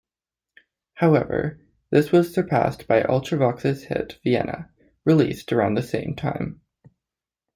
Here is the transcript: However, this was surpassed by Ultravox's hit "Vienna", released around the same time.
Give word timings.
However, 0.95 1.59
this 1.91 2.11
was 2.11 2.33
surpassed 2.33 2.87
by 2.87 3.03
Ultravox's 3.03 3.83
hit 3.83 4.19
"Vienna", 4.23 4.71
released 5.05 5.53
around 5.53 5.75
the 5.75 5.83
same 5.83 6.15
time. 6.15 6.59